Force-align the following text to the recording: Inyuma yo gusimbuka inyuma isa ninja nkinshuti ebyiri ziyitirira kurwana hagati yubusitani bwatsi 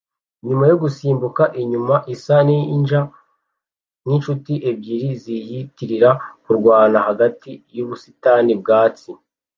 Inyuma 0.41 0.65
yo 0.71 0.77
gusimbuka 0.83 1.43
inyuma 1.61 1.95
isa 2.13 2.35
ninja 2.47 3.01
nkinshuti 4.03 4.53
ebyiri 4.69 5.09
ziyitirira 5.21 6.09
kurwana 6.43 6.97
hagati 7.07 7.51
yubusitani 7.75 8.51
bwatsi 8.61 9.09